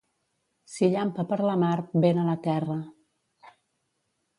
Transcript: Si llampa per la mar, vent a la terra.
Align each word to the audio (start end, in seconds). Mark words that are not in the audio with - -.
Si 0.75 0.89
llampa 0.93 1.27
per 1.33 1.39
la 1.49 1.57
mar, 1.67 1.75
vent 2.09 2.23
a 2.23 2.27
la 2.33 2.37
terra. 2.51 2.83